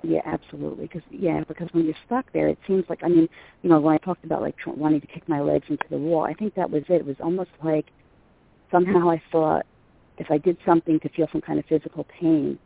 [0.04, 0.88] Yeah, absolutely.
[0.88, 3.30] Because yeah, because when you're stuck there, it seems like I mean,
[3.62, 6.24] you know, when I talked about like wanting to kick my legs into the wall,
[6.24, 6.96] I think that was it.
[6.96, 7.86] It was almost like
[8.70, 9.66] somehow I thought
[10.18, 12.60] if I did something to feel some kind of physical pain,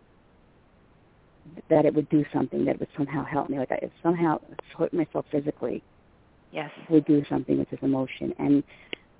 [1.69, 3.59] that it would do something that would somehow help me.
[3.59, 4.39] Like I somehow
[4.77, 5.83] hurt myself physically.
[6.51, 6.71] Yes.
[6.89, 8.63] Would do something with this emotion, and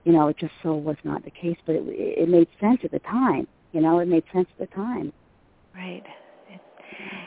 [0.05, 1.57] you know, it just so was not the case.
[1.67, 3.47] But it, it made sense at the time.
[3.73, 5.13] You know, it made sense at the time.
[5.75, 6.03] Right.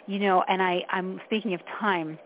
[0.06, 2.18] You know, and I, I'm speaking of time.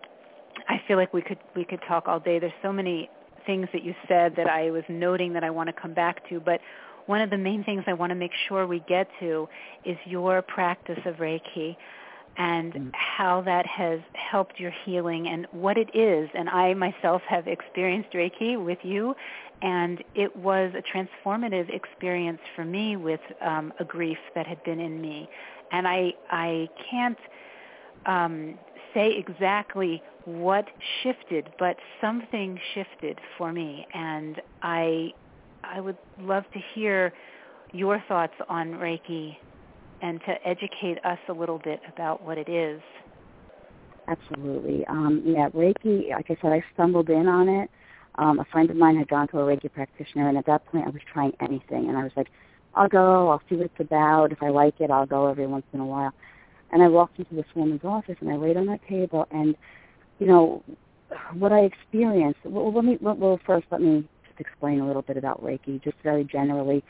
[0.69, 2.39] I feel like we could we could talk all day.
[2.39, 3.11] There's so many
[3.47, 6.41] things that you said that I was noting that I want to come back to,
[6.41, 6.61] but
[7.07, 9.49] one of the main things I want to make sure we get to
[9.85, 11.77] is your practice of Reiki
[12.37, 12.91] and mm.
[12.95, 16.29] how that has helped your healing and what it is.
[16.35, 19.15] And I myself have experienced Reiki with you,
[19.63, 24.81] and it was a transformative experience for me with um, a grief that had been
[24.81, 25.29] in me.
[25.75, 27.19] And I, I can't
[28.07, 28.57] um,
[28.95, 30.67] say exactly what
[31.03, 35.13] shifted, but something shifted for me, and I
[35.65, 37.13] I would love to hear
[37.73, 39.37] your thoughts on Reiki
[40.01, 42.81] and to educate us a little bit about what it is.
[44.07, 44.87] Absolutely.
[44.87, 47.71] Um, yeah, Reiki, like I said, I stumbled in on it.
[48.17, 50.87] Um, a friend of mine had gone to a Reiki practitioner, and at that point
[50.87, 51.89] I was trying anything.
[51.89, 52.29] And I was like,
[52.75, 54.33] I'll go, I'll see what it's about.
[54.33, 56.13] If I like it, I'll go every once in a while.
[56.73, 59.55] And I walked into this woman's office, and I laid on that table, and,
[60.19, 60.63] you know,
[61.35, 65.17] what I experienced, well, let me, well, first let me just explain a little bit
[65.17, 66.83] about Reiki, just very generally.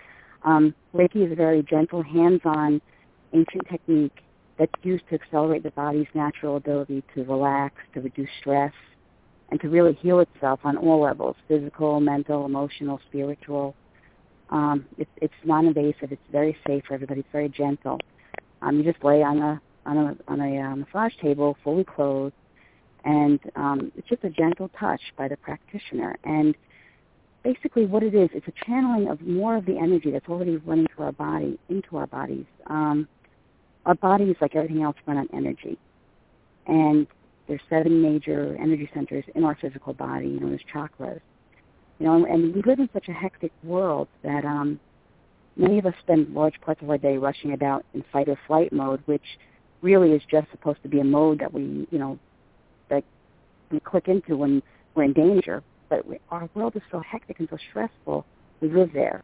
[0.42, 2.80] Um, Reiki is a very gentle, hands-on,
[3.34, 4.22] ancient technique
[4.58, 8.72] that's used to accelerate the body's natural ability to relax, to reduce stress,
[9.50, 13.74] and to really heal itself on all levels, physical, mental, emotional, spiritual.
[14.50, 16.12] Um, it's, it's non-invasive.
[16.12, 17.20] It's very safe for everybody.
[17.20, 17.98] It's very gentle.
[18.62, 22.34] Um, you just lay on a on a on a uh, massage table, fully clothed,
[23.04, 26.16] and um, it's just a gentle touch by the practitioner.
[26.24, 26.54] And
[27.42, 30.86] basically what it is, it's a channeling of more of the energy that's already running
[30.94, 32.46] through our body into our bodies.
[32.66, 33.06] Um,
[33.86, 35.78] our bodies, like everything else, run on energy.
[36.66, 37.06] And
[37.46, 41.20] there's seven major energy centers in our physical body, you know, there's chakras.
[41.98, 44.80] You know, and we live in such a hectic world that um,
[45.56, 48.72] many of us spend large parts of our day rushing about in fight or flight
[48.72, 49.22] mode, which
[49.80, 52.18] really is just supposed to be a mode that we, you know,
[52.88, 53.04] that
[53.70, 54.62] we click into when
[54.94, 55.62] we're in danger.
[55.88, 58.26] But we, our world is so hectic and so stressful,
[58.60, 59.22] we live there.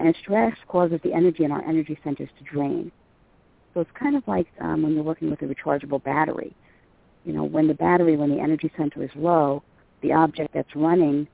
[0.00, 2.90] And stress causes the energy in our energy centers to drain.
[3.72, 6.54] So it's kind of like um, when you're working with a rechargeable battery.
[7.24, 9.62] You know, when the battery, when the energy center is low,
[10.02, 11.28] the object that's running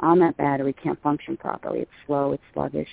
[0.00, 1.80] on that battery can't function properly.
[1.80, 2.88] It's slow, it's sluggish.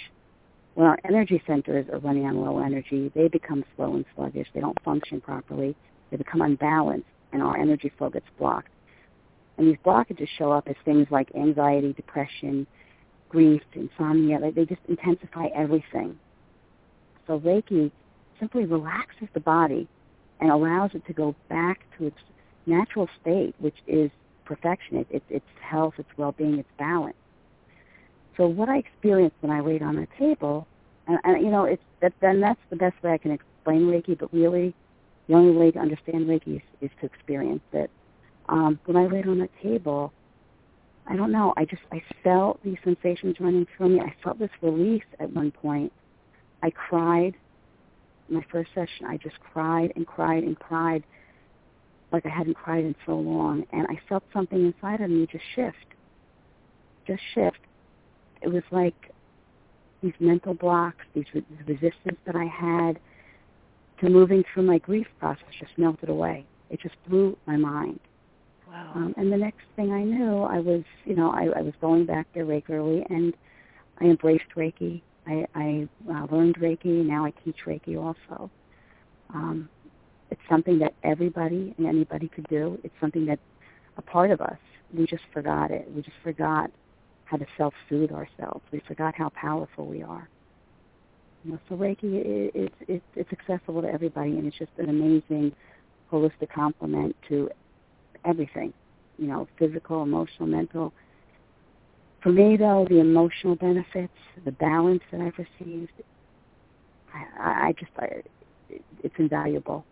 [0.75, 4.47] When our energy centers are running on low energy, they become slow and sluggish.
[4.53, 5.75] They don't function properly.
[6.11, 8.69] They become unbalanced, and our energy flow gets blocked.
[9.57, 12.67] And these blockages show up as things like anxiety, depression,
[13.29, 14.39] grief, insomnia.
[14.51, 16.19] They just intensify everything.
[17.25, 17.91] So Reiki
[18.39, 19.87] simply relaxes the body
[20.39, 22.17] and allows it to go back to its
[22.67, 24.11] natural state, which is
[24.47, 24.97] perfection.
[24.97, 27.17] It, it, it's health, it's well-being, it's balance.
[28.37, 30.67] So what I experienced when I laid on the table,
[31.07, 34.17] and, and you know, it's that, then that's the best way I can explain Reiki.
[34.17, 34.73] But really,
[35.27, 37.89] the only way to understand Reiki is, is to experience it.
[38.47, 40.13] Um, when I laid on the table,
[41.07, 41.53] I don't know.
[41.57, 43.99] I just I felt these sensations running through me.
[43.99, 45.91] I felt this release at one point.
[46.63, 47.35] I cried.
[48.29, 51.03] My first session, I just cried and cried and cried
[52.11, 53.65] like I hadn't cried in so long.
[53.71, 55.77] And I felt something inside of me just shift,
[57.05, 57.59] just shift.
[58.41, 59.11] It was like
[60.01, 62.99] these mental blocks, these re- resistance that I had
[63.99, 66.45] to moving through my grief process just melted away.
[66.69, 67.99] It just blew my mind.
[68.67, 68.91] Wow.
[68.95, 72.05] Um, and the next thing I knew, I was, you know, I, I was going
[72.05, 73.33] back there regularly, and
[73.99, 75.01] I embraced Reiki.
[75.25, 77.05] I, I uh, learned Reiki.
[77.05, 78.51] Now I teach Reiki also.
[79.33, 79.69] Um,
[80.29, 82.79] it's something that everybody and anybody could do.
[82.83, 83.41] It's something that's
[83.97, 84.57] a part of us.
[84.93, 85.89] We just forgot it.
[85.93, 86.71] We just forgot
[87.25, 88.61] how to self-soothe ourselves.
[88.71, 90.29] We forgot how powerful we are.
[91.43, 95.53] You know, so Reiki is it's, it's accessible to everybody, and it's just an amazing
[96.11, 97.49] holistic complement to
[98.25, 98.73] everything.
[99.17, 100.93] You know, physical, emotional, mental.
[102.21, 104.13] For me, though, the emotional benefits,
[104.43, 105.91] the balance that I've received,
[107.13, 108.23] I, I just, I,
[109.03, 109.85] it's invaluable.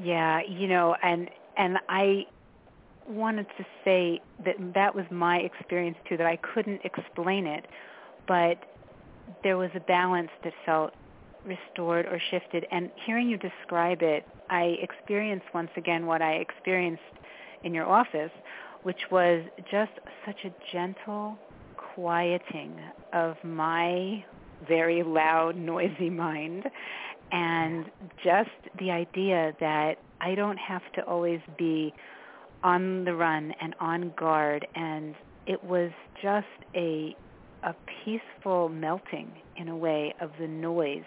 [0.00, 2.26] Yeah, you know, and and I
[3.06, 6.16] wanted to say that that was my experience too.
[6.16, 7.66] That I couldn't explain it,
[8.26, 8.58] but
[9.42, 10.92] there was a balance that felt
[11.44, 12.66] restored or shifted.
[12.70, 17.02] And hearing you describe it, I experienced once again what I experienced
[17.64, 18.30] in your office,
[18.82, 19.92] which was just
[20.24, 21.38] such a gentle
[21.76, 22.80] quieting
[23.12, 24.24] of my
[24.66, 26.64] very loud, noisy mind
[27.32, 27.86] and
[28.22, 31.92] just the idea that I don't have to always be
[32.62, 34.66] on the run and on guard.
[34.74, 35.14] And
[35.46, 35.90] it was
[36.22, 37.16] just a
[37.64, 41.04] a peaceful melting in a way of the noise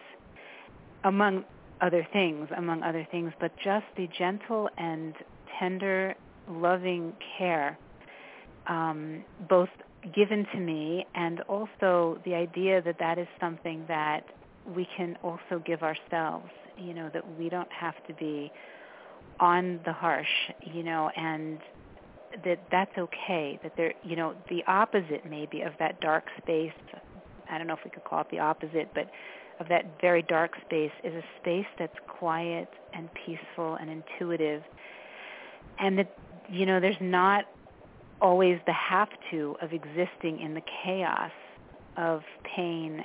[1.03, 1.43] among
[1.81, 3.31] other things among other things.
[3.39, 5.13] But just the gentle and
[5.59, 6.15] tender
[6.49, 7.77] loving care
[8.67, 9.69] um, both
[10.13, 14.21] given to me and also the idea that that is something that
[14.73, 18.51] we can also give ourselves, you know, that we don't have to be
[19.39, 21.59] on the harsh, you know, and
[22.43, 26.73] that that's okay, that there, you know, the opposite maybe of that dark space,
[27.49, 29.09] I don't know if we could call it the opposite, but
[29.59, 34.63] of that very dark space is a space that's quiet and peaceful and intuitive.
[35.79, 36.17] And that,
[36.49, 37.45] you know, there's not
[38.21, 41.31] always the have to of existing in the chaos
[41.97, 42.23] of
[42.55, 43.03] pain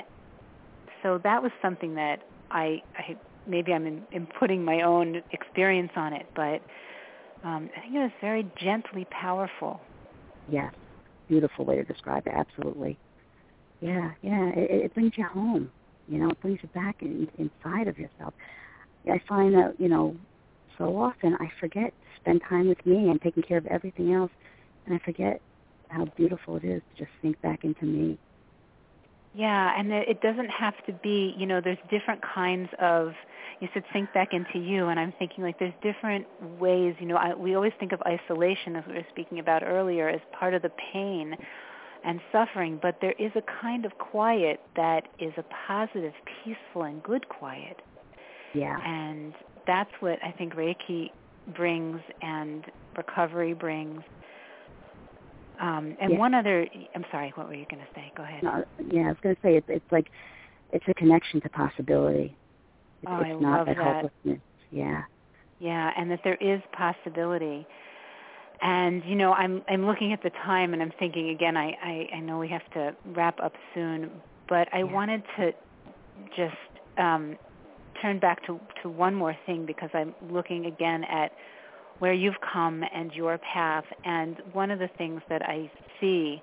[1.03, 5.93] so that was something that I, I maybe I'm in, in putting my own experience
[5.97, 6.61] on it, but
[7.45, 9.81] um, I think it was very gently powerful.
[10.51, 10.73] Yes,
[11.29, 12.33] beautiful way to describe it.
[12.37, 12.99] Absolutely.
[13.81, 14.51] Yeah, yeah.
[14.55, 15.71] It, it brings you home.
[16.09, 18.35] You know, it brings you back in, inside of yourself.
[19.11, 20.17] I find that you know,
[20.77, 24.31] so often I forget to spend time with me and taking care of everything else,
[24.87, 25.41] and I forget
[25.89, 28.19] how beautiful it is to just sink back into me.
[29.35, 33.13] Yeah, and it doesn't have to be, you know, there's different kinds of,
[33.61, 36.27] you said sink back into you, and I'm thinking like there's different
[36.59, 40.09] ways, you know, I, we always think of isolation, as we were speaking about earlier,
[40.09, 41.37] as part of the pain
[42.05, 46.13] and suffering, but there is a kind of quiet that is a positive,
[46.43, 47.77] peaceful, and good quiet.
[48.53, 48.79] Yeah.
[48.85, 49.33] And
[49.67, 51.11] that's what I think Reiki
[51.55, 52.65] brings and
[52.97, 54.03] recovery brings.
[55.61, 56.19] Um, and Yeah.
[56.19, 58.11] one other, I'm sorry, what were you going to say?
[58.17, 58.43] Go ahead.
[58.43, 60.07] No, yeah, I was going to say it's it's like
[60.73, 62.37] it's a connection to possibility.
[63.03, 63.85] It's, Oh, it's I not love that, that.
[63.85, 64.43] hopelessness.
[64.71, 65.03] Yeah.
[65.61, 67.67] Yeah, and that there is possibility.
[68.63, 71.57] And you know, I'm I'm looking at the time and I'm thinking again.
[71.57, 74.11] I I, I know we have to wrap up soon,
[74.49, 74.93] but I Yeah.
[74.93, 75.53] wanted to
[76.37, 76.55] just
[76.99, 77.37] um,
[78.01, 81.33] turn back to to one more thing because I'm looking again at
[82.01, 83.85] where you've come and your path.
[84.05, 85.71] And one of the things that I
[86.01, 86.43] see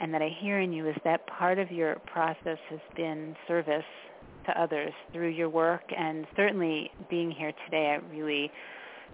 [0.00, 3.84] and that I hear in you is that part of your process has been service
[4.46, 5.84] to others through your work.
[5.96, 8.50] And certainly being here today I really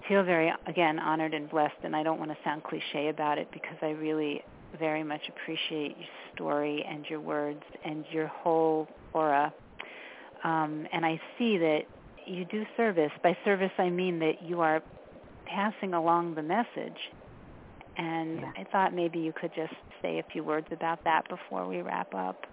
[0.08, 1.76] feel very again honored and blessed.
[1.84, 4.42] And I don't want to sound cliche about it because I really
[4.78, 9.52] very much appreciate your story and your words and your whole aura.
[10.42, 11.82] Um, and I see that
[12.26, 13.12] you do service.
[13.22, 14.82] By service I mean that you are
[15.52, 16.98] passing along the message
[17.96, 18.52] and Yeah.
[18.56, 22.14] I thought maybe you could just say a few words about that before we wrap
[22.14, 22.46] up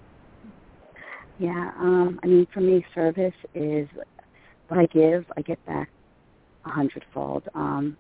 [1.38, 1.72] Yeah.
[1.80, 3.88] Um, I mean, for me, service is
[4.68, 5.90] what I give, I get back
[6.66, 7.44] a hundredfold.
[7.56, 7.98] Um,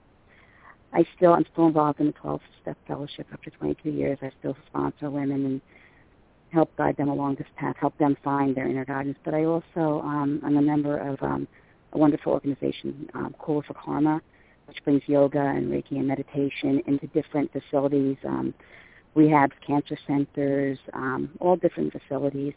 [0.92, 4.18] I still, I'm still involved in the 12-step fellowship after 22 years.
[4.22, 5.62] I still sponsor women and
[6.52, 9.18] help guide them along this path, help them find their inner guidance.
[9.24, 11.48] But I also, um, I'm a member of um,
[11.94, 14.22] a wonderful organization, um, Kula for Karma,
[14.70, 18.54] which brings yoga and Reiki and meditation into different facilities, um,
[19.16, 22.54] rehabs, cancer centers, um, all different facilities.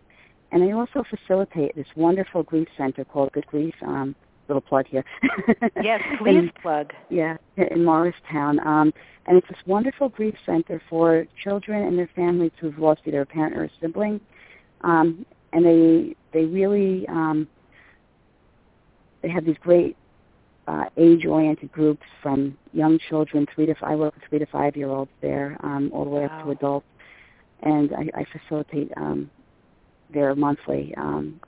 [0.52, 3.74] And I also facilitate this wonderful grief center called Good Grief.
[3.84, 4.14] Um,
[4.48, 5.04] little plug here.
[5.82, 8.58] yes please And, plug yeah, in Morristown.
[8.66, 8.92] Um,
[9.26, 13.26] and it's this wonderful grief center for children and their families who've lost either a
[13.26, 14.20] parent or a sibling.
[14.82, 17.48] Um, and they they really um,
[19.22, 19.96] they have these great
[20.68, 25.10] uh, age-oriented groups from young children, three to five, I work with three to five-year-olds
[25.20, 26.44] there, um, all the way up Wow.
[26.44, 26.86] to adults,
[27.62, 29.30] and I, I facilitate um,
[30.12, 30.94] there monthly.
[30.96, 31.40] Um,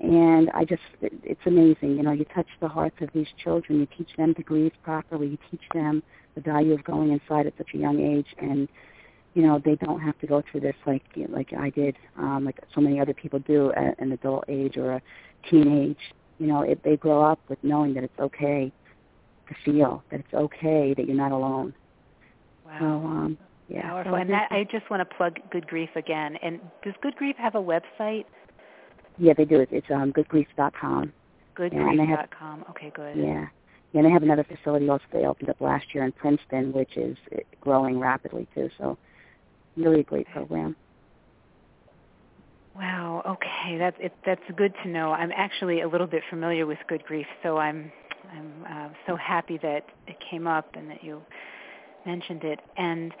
[0.00, 1.96] and I just, it, it's amazing.
[1.96, 3.80] You know, you touch the hearts of these children.
[3.80, 5.28] You teach them to grieve properly.
[5.28, 6.02] You teach them
[6.34, 8.68] the value of going inside at such a young age, and
[9.34, 12.58] you know they don't have to go through this like like I did, um, like
[12.74, 15.02] so many other people do at an adult age or a
[15.50, 15.98] teenage.
[16.40, 18.72] You know, if they grow up with knowing that it's okay
[19.48, 21.74] to feel, that it's okay that you're not alone.
[22.64, 23.38] wow So, um,
[23.68, 23.82] yeah.
[23.82, 24.12] Powerful.
[24.12, 26.36] So and that, I just want to plug Good Grief again.
[26.42, 28.24] And does Good Grief have a website?
[29.18, 29.68] yeah, they do it.
[29.70, 31.12] It's um, goodgrief.com.
[31.58, 32.64] Yeah, and they have- Goodgrief.com.
[32.70, 33.16] Okay, good.
[33.18, 33.46] Yeah.
[33.92, 36.96] Yeah, and they have another facility also they opened up last year in Princeton, which
[36.96, 38.70] is uh, growing rapidly too.
[38.78, 38.96] So,
[39.76, 40.74] really a great program.
[42.76, 43.22] Wow.
[43.26, 45.12] Okay, that's it, that's good to know.
[45.12, 47.90] I'm actually a little bit familiar with Good Grief, so I'm
[48.32, 51.20] I'm uh, so happy that it came up and that you
[52.06, 52.60] mentioned it.
[52.76, 53.12] And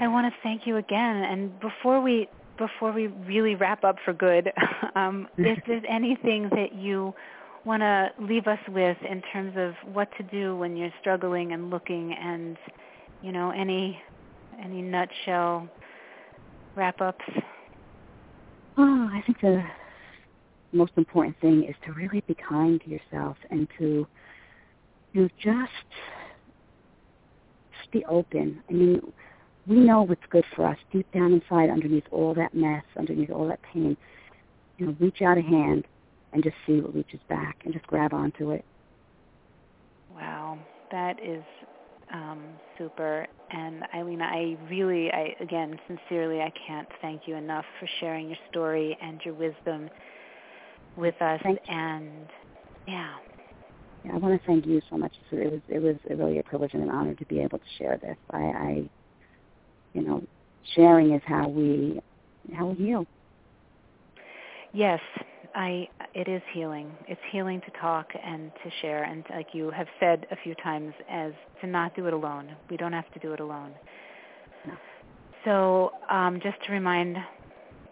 [0.00, 1.16] I want to thank you again.
[1.16, 4.52] And before we before we really wrap up for good,
[4.94, 7.14] um, if there's anything that you
[7.64, 11.70] want to leave us with in terms of what to do when you're struggling and
[11.70, 12.56] looking, and
[13.22, 14.00] you know any
[14.62, 15.68] any nutshell
[16.74, 17.24] wrap ups.
[18.76, 19.62] Oh, I think the
[20.72, 24.06] most important thing is to really be kind to yourself and to
[25.12, 25.72] you know, just
[27.78, 28.62] just be open.
[28.68, 29.00] I mean,
[29.66, 33.48] we know what's good for us deep down inside, underneath all that mess, underneath all
[33.48, 33.96] that pain.
[34.78, 35.86] You know, reach out a hand
[36.32, 38.64] and just see what reaches back, and just grab onto it.
[40.14, 40.58] Wow,
[40.90, 41.42] that is
[42.12, 43.26] um, super.
[43.50, 48.38] And Eileen, I really, I again, sincerely, I can't thank you enough for sharing your
[48.50, 49.88] story and your wisdom
[50.96, 51.40] with us.
[51.68, 52.26] And
[52.86, 53.14] yeah,
[54.04, 55.14] Yeah, I want to thank you so much.
[55.30, 57.98] It was it was really a privilege and an honor to be able to share
[58.02, 58.16] this.
[58.32, 58.90] I, I
[59.94, 60.22] you know,
[60.74, 62.00] sharing is how we
[62.54, 63.06] how we heal.
[64.72, 65.00] yes,
[65.54, 65.88] I.
[66.16, 66.90] It is healing.
[67.06, 70.94] It's healing to talk and to share, and like you have said a few times,
[71.10, 72.56] as to not do it alone.
[72.70, 73.74] We don't have to do it alone.
[74.66, 74.72] No.
[75.44, 77.18] So, um, just to remind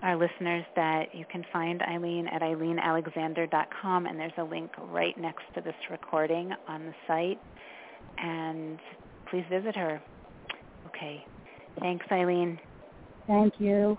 [0.02, 5.44] our listeners that you can find Eileen at eileenalexander.com, and there's a link right next
[5.54, 7.40] to this recording on the site.
[8.16, 8.78] And
[9.30, 10.00] please visit her.
[10.86, 11.26] Okay.
[11.78, 12.58] Thanks, Eileen.
[13.26, 13.98] Thank you.